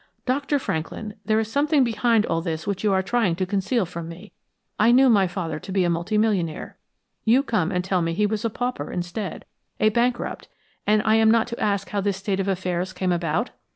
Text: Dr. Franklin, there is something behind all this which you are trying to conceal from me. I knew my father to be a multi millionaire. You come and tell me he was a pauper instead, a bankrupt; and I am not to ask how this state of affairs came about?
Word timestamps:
Dr. 0.25 0.57
Franklin, 0.57 1.13
there 1.25 1.39
is 1.39 1.51
something 1.51 1.83
behind 1.83 2.25
all 2.25 2.41
this 2.41 2.65
which 2.65 2.83
you 2.83 2.91
are 2.91 3.03
trying 3.03 3.35
to 3.35 3.45
conceal 3.45 3.85
from 3.85 4.09
me. 4.09 4.31
I 4.79 4.91
knew 4.91 5.11
my 5.11 5.27
father 5.27 5.59
to 5.59 5.71
be 5.71 5.83
a 5.83 5.91
multi 5.91 6.17
millionaire. 6.17 6.75
You 7.23 7.43
come 7.43 7.71
and 7.71 7.83
tell 7.83 8.01
me 8.01 8.13
he 8.13 8.25
was 8.25 8.43
a 8.43 8.49
pauper 8.49 8.91
instead, 8.91 9.45
a 9.79 9.89
bankrupt; 9.89 10.47
and 10.87 11.03
I 11.05 11.17
am 11.17 11.29
not 11.29 11.45
to 11.49 11.59
ask 11.59 11.89
how 11.91 12.01
this 12.01 12.17
state 12.17 12.39
of 12.39 12.47
affairs 12.47 12.93
came 12.93 13.11
about? 13.11 13.51